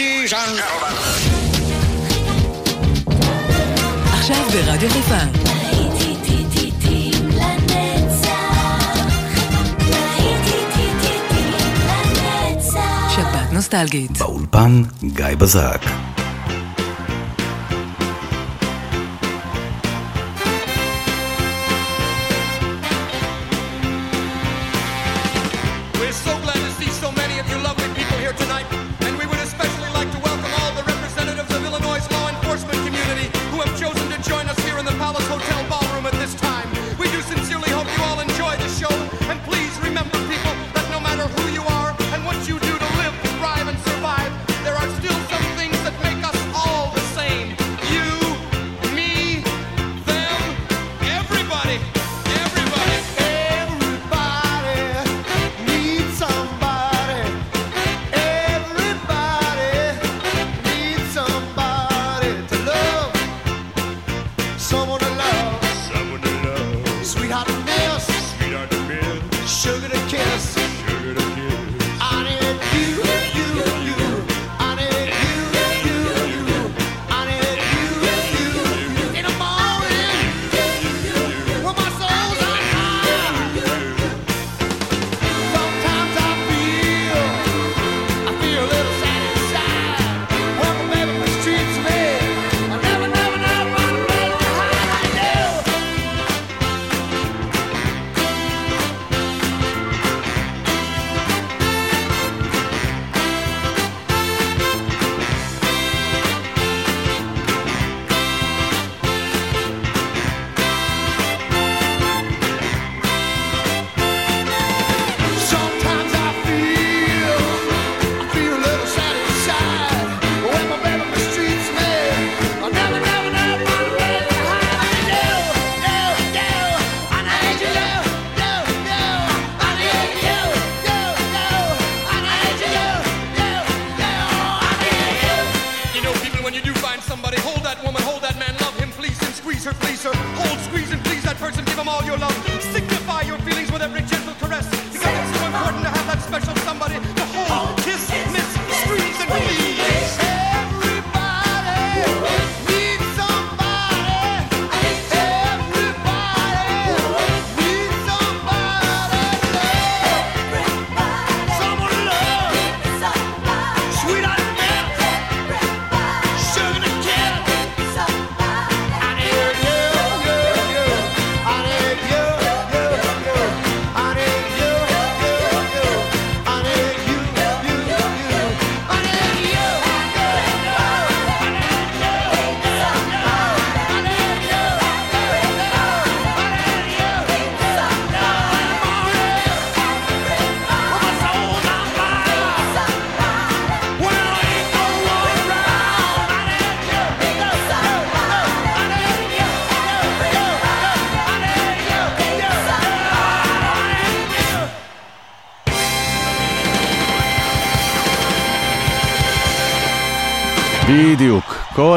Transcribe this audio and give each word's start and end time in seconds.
ladies 0.00 0.32
and 0.32 0.56
gentlemen. 0.58 0.94
עכשיו 4.12 4.44
ברדיו 4.52 4.90
חיפה. 4.90 5.14
שפעת 13.10 13.52
נוסטלגית. 13.52 14.18
באולפן 14.18 14.82
גיא 15.04 15.34
בזק. 15.38 16.09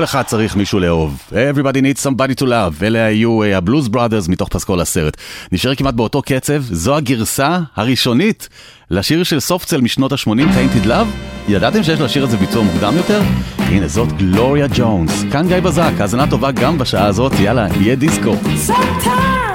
כל 0.03 0.07
אחד 0.07 0.23
צריך 0.23 0.55
מישהו 0.55 0.79
לאהוב. 0.79 1.17
Everybody 1.31 1.77
needs 1.77 2.03
somebody 2.03 2.41
to 2.41 2.45
love. 2.45 2.83
אלה 2.83 3.05
היו 3.05 3.43
אה, 3.43 3.57
הבלוז 3.57 3.87
בראדרס 3.87 4.27
מתוך 4.27 4.49
פסקול 4.49 4.81
הסרט. 4.81 5.17
נשאר 5.51 5.75
כמעט 5.75 5.93
באותו 5.93 6.21
קצב, 6.21 6.61
זו 6.61 6.95
הגרסה 6.95 7.59
הראשונית 7.75 8.49
לשיר 8.91 9.23
של 9.23 9.39
סופצל 9.39 9.81
משנות 9.81 10.11
ה-80, 10.11 10.27
Tainted 10.27 10.87
Love. 10.87 11.47
ידעתם 11.47 11.83
שיש 11.83 11.99
לשיר 11.99 12.23
הזה 12.23 12.37
ביצוע 12.37 12.63
מוקדם 12.63 12.97
יותר? 12.97 13.21
הנה 13.57 13.87
זאת 13.87 14.13
גלוריה 14.17 14.67
ג'ונס. 14.75 15.23
כאן 15.31 15.47
גיא 15.47 15.59
בזק, 15.59 15.91
האזנה 15.99 16.29
טובה 16.29 16.51
גם 16.51 16.77
בשעה 16.77 17.05
הזאת, 17.05 17.39
יאללה, 17.39 17.67
יהיה 17.79 17.95
דיסקו. 17.95 18.35
Sometimes. 18.67 19.52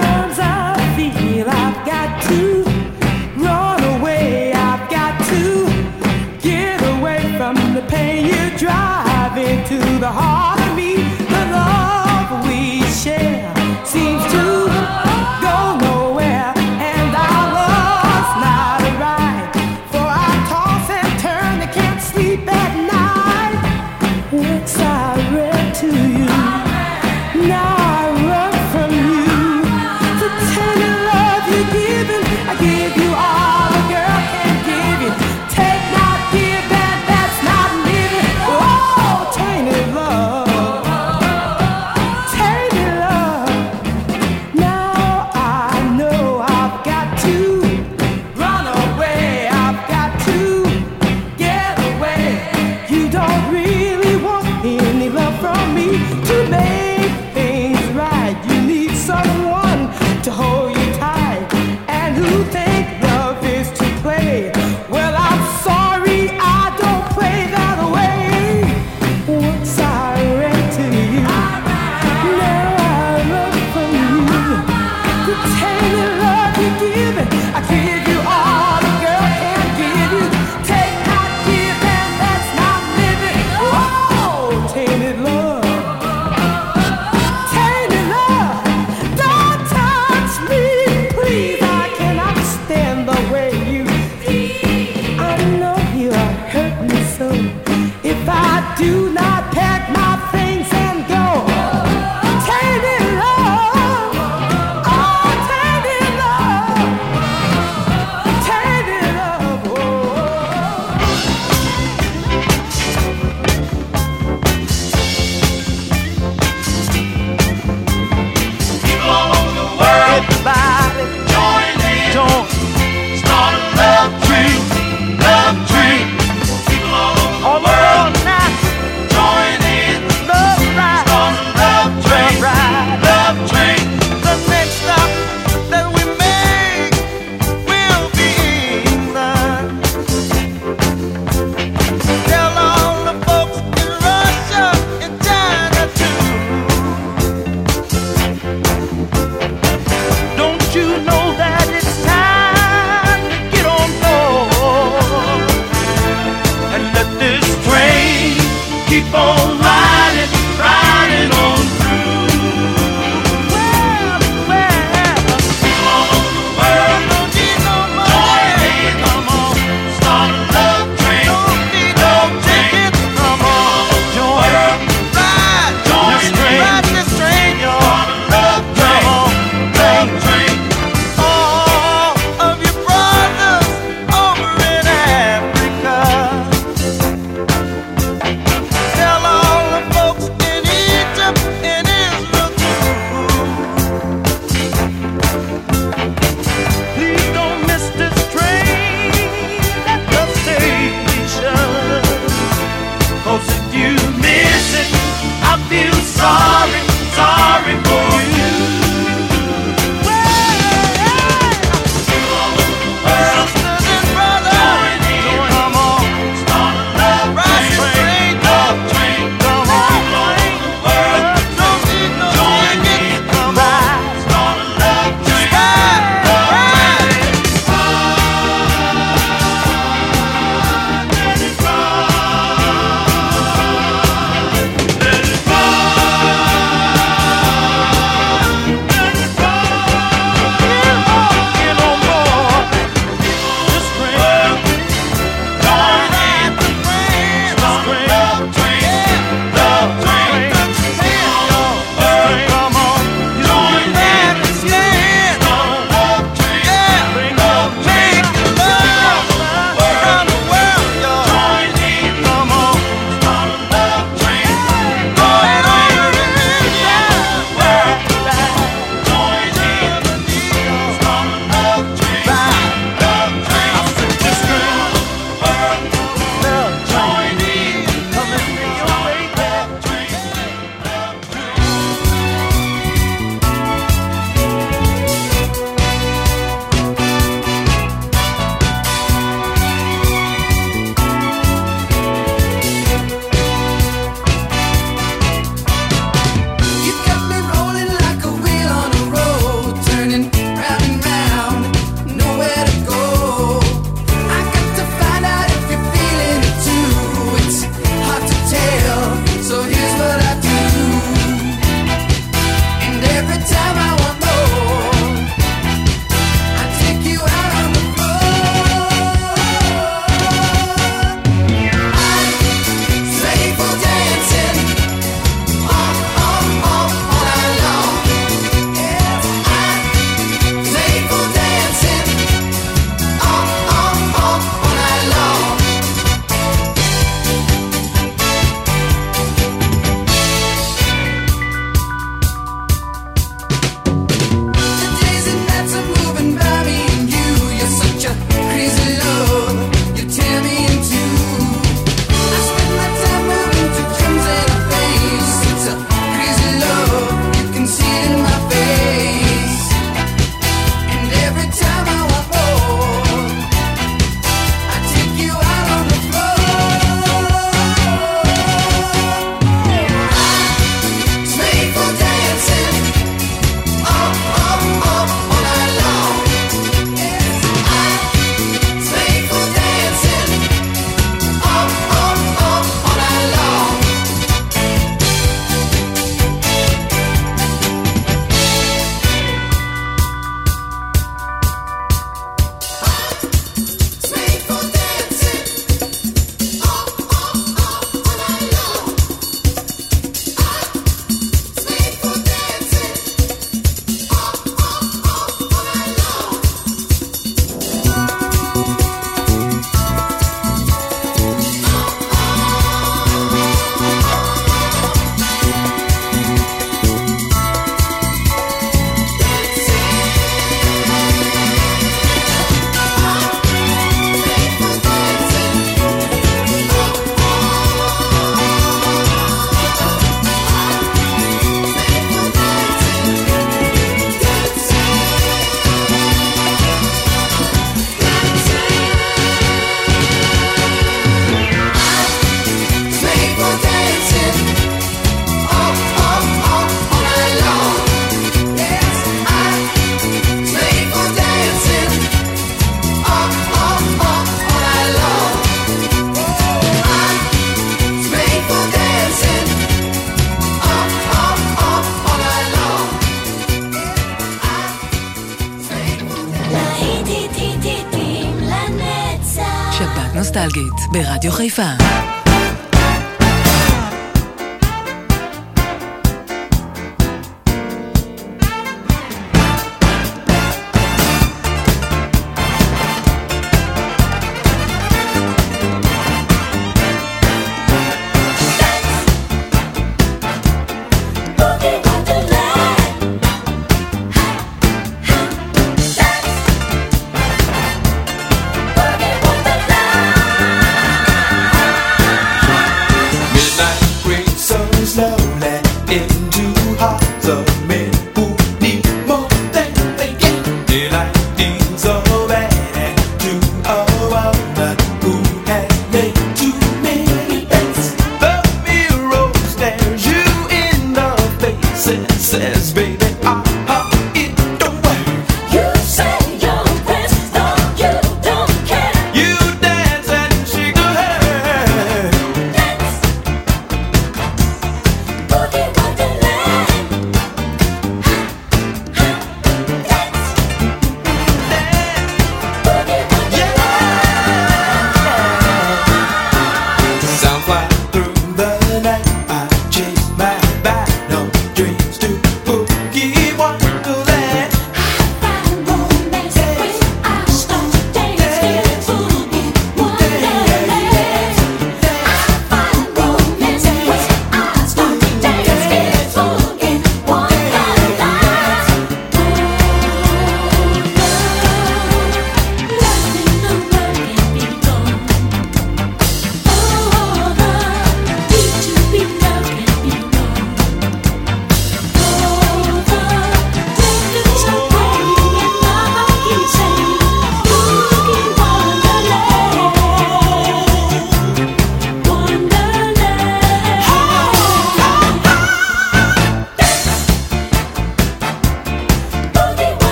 ברדיו 470.91 471.31
חיפה. 471.31 471.98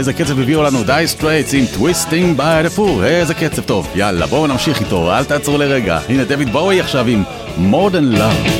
איזה 0.00 0.12
קצב 0.12 0.40
הביאו 0.40 0.62
לנו 0.62 0.82
די 0.82 1.02
סטרייטס 1.06 1.54
עם 1.54 1.64
טוויסטינג 1.74 2.36
ביי 2.36 2.62
דה 2.62 2.70
פור, 2.70 3.04
איזה 3.04 3.34
קצב 3.34 3.62
טוב. 3.62 3.88
יאללה, 3.94 4.26
בואו 4.26 4.46
נמשיך 4.46 4.80
איתו, 4.80 5.12
אל 5.12 5.24
תעצרו 5.24 5.58
לרגע. 5.58 5.98
הנה 6.08 6.24
דויד 6.24 6.52
בואי 6.52 6.80
עכשיו 6.80 7.06
עם 7.06 7.22
than 7.90 8.18
love. 8.18 8.59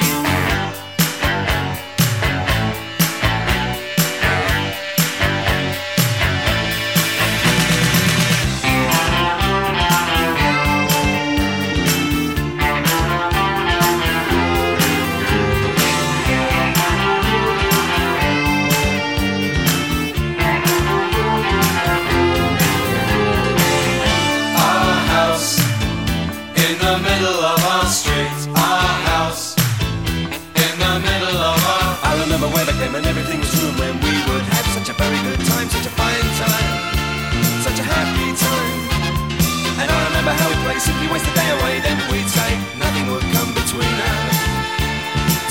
place 40.71 40.83
simply 40.83 41.07
wasted 41.11 41.27
waste 41.27 41.37
a 41.37 41.41
day 41.43 41.49
away 41.59 41.75
then 41.83 41.97
we'd 42.07 42.29
say 42.31 42.51
Nothing 42.79 43.05
would 43.11 43.27
come 43.35 43.51
between 43.51 43.95
us 44.07 44.37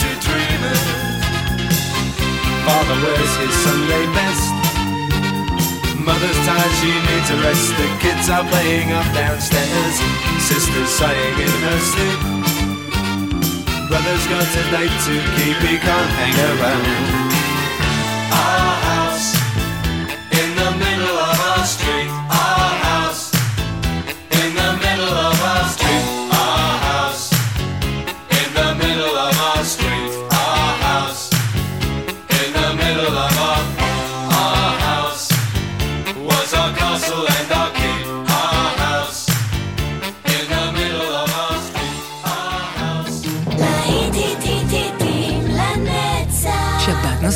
Two 0.00 0.16
dreamers 0.24 0.84
Father 2.64 2.96
wears 3.04 3.32
his 3.42 3.54
Sunday 3.66 4.04
best? 4.16 4.52
Mother's 6.00 6.40
tired, 6.46 6.74
she 6.80 6.92
needs 7.08 7.28
a 7.30 7.36
rest. 7.44 7.68
The 7.76 7.88
kids 8.00 8.30
are 8.30 8.44
playing 8.48 8.92
up 8.92 9.04
downstairs. 9.12 9.96
Sister's 10.38 10.88
sighing 10.88 11.36
in 11.46 11.56
her 11.66 11.80
sleep. 11.92 12.20
Brother's 13.88 14.26
got 14.32 14.48
a 14.48 14.64
date 14.72 14.96
to 15.06 15.14
keep, 15.36 15.56
he 15.68 15.76
can't 15.78 16.10
hang 16.20 16.36
around. 16.58 17.19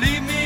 leave 0.00 0.22
me 0.22 0.39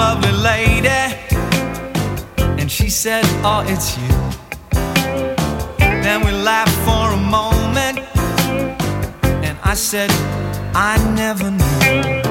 lovely 0.00 0.32
lady. 0.32 1.02
And 2.60 2.70
she 2.70 2.88
said, 2.88 3.24
Oh, 3.44 3.62
it's 3.72 3.88
you. 3.98 4.12
Then 6.04 6.24
we 6.24 6.32
laughed 6.32 6.78
for 6.88 7.04
a 7.18 7.20
moment. 7.38 7.98
And 9.46 9.56
I 9.62 9.74
said, 9.74 10.10
I 10.74 10.94
never 11.22 11.50
knew 11.50 12.22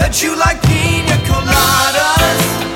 that 0.00 0.12
you 0.22 0.30
like 0.44 0.58
pina 0.62 1.16
coladas. 1.28 2.73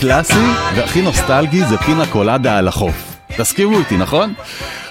קלאסי 0.00 0.34
והכי 0.76 1.02
נוסטלגי 1.02 1.64
זה 1.64 1.76
פינה 1.78 2.06
קולדה 2.12 2.58
על 2.58 2.68
החוף. 2.68 3.16
תסכימו 3.36 3.78
איתי, 3.78 3.96
נכון? 3.96 4.34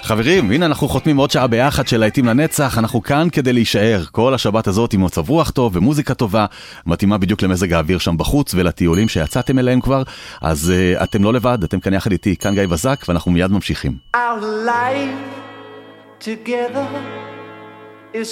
חברים, 0.02 0.50
הנה 0.50 0.66
אנחנו 0.66 0.88
חותמים 0.88 1.16
עוד 1.16 1.30
שעה 1.30 1.46
ביחד 1.46 1.88
של 1.88 1.96
להיטים 1.96 2.24
לנצח, 2.26 2.78
אנחנו 2.78 3.02
כאן 3.02 3.28
כדי 3.32 3.52
להישאר. 3.52 4.04
כל 4.12 4.34
השבת 4.34 4.66
הזאת 4.66 4.92
עם 4.92 5.04
מצב 5.04 5.28
רוח 5.28 5.50
טוב 5.50 5.76
ומוזיקה 5.76 6.14
טובה, 6.14 6.46
מתאימה 6.86 7.18
בדיוק 7.18 7.42
למזג 7.42 7.72
האוויר 7.72 7.98
שם 7.98 8.16
בחוץ 8.16 8.54
ולטיולים 8.54 9.08
שיצאתם 9.08 9.58
אליהם 9.58 9.80
כבר, 9.80 10.02
אז 10.40 10.72
uh, 10.98 11.02
אתם 11.02 11.24
לא 11.24 11.32
לבד, 11.32 11.58
אתם 11.64 11.80
כאן 11.80 11.94
יחד 11.94 12.12
איתי, 12.12 12.36
כאן 12.36 12.54
גיא 12.54 12.66
בזק, 12.66 13.04
ואנחנו 13.08 13.30
מיד 13.30 13.50
ממשיכים. 13.50 13.92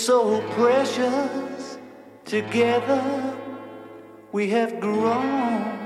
So 0.09 0.19
precious. 0.57 1.65
We 4.33 4.45
have 4.57 4.73
grown 4.81 5.86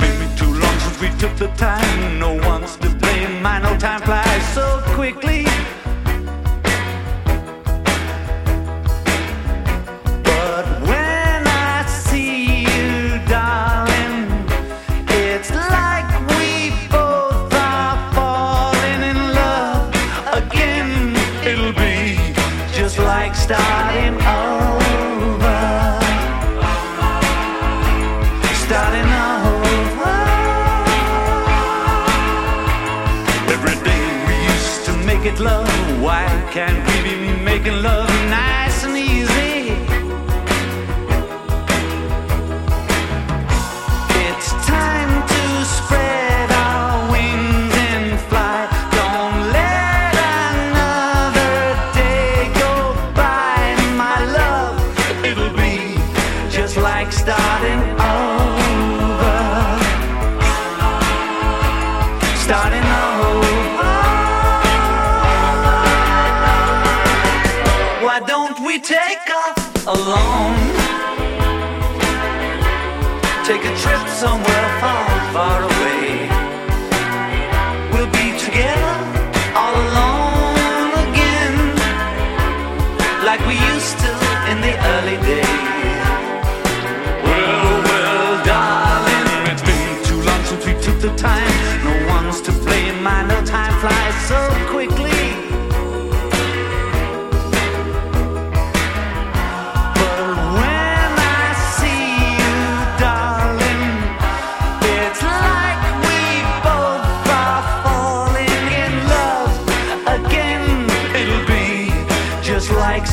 we 1.01 1.09
took 1.17 1.35
the 1.35 1.47
time, 1.57 2.19
no 2.19 2.35
one's 2.47 2.75
to 2.77 2.89
blame. 2.89 3.41
My 3.41 3.57
no 3.59 3.75
time 3.77 4.01
flies 4.01 4.53
so 4.53 4.81
quickly. 4.93 5.45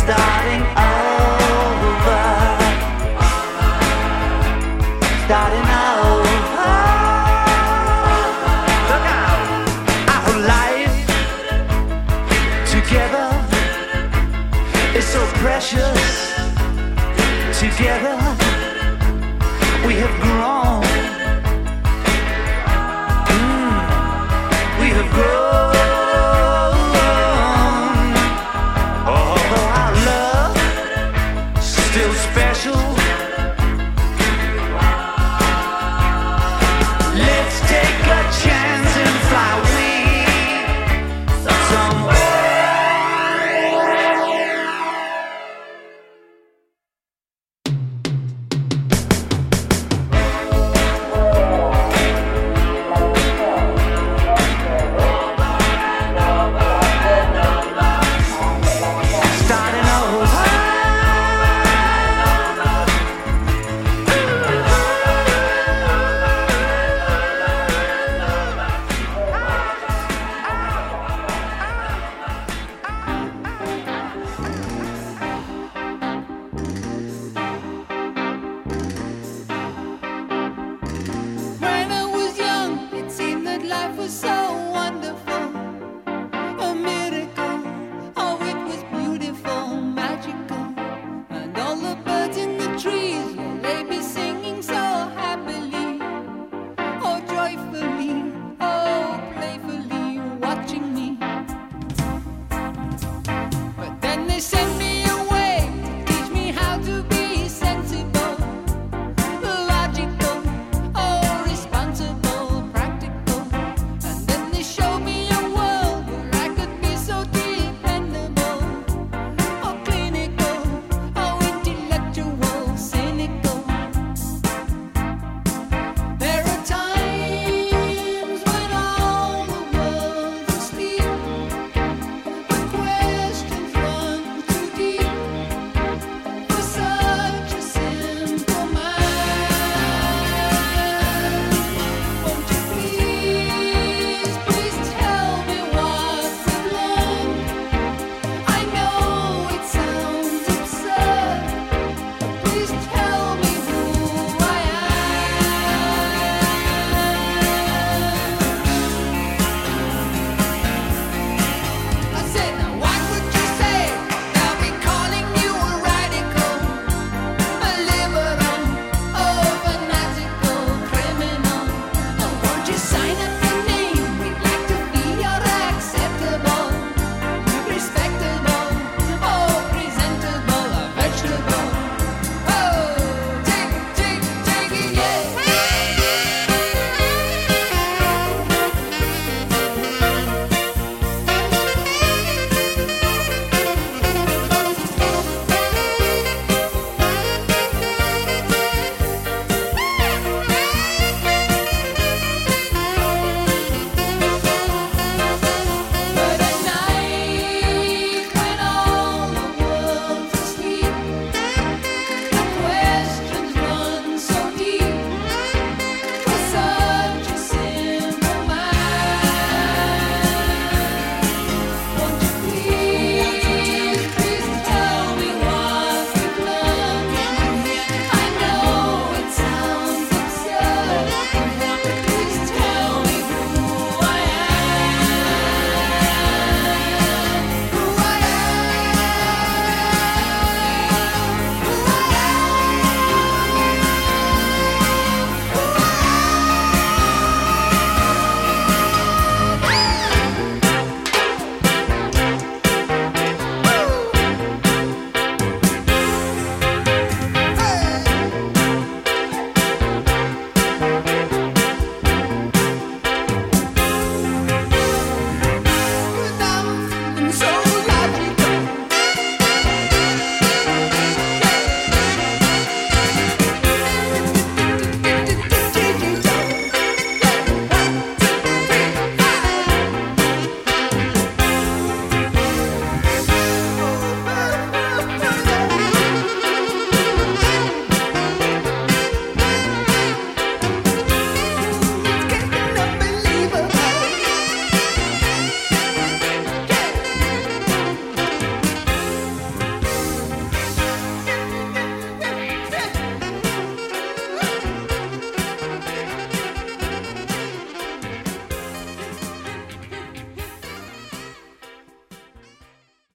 Starting 0.09 0.68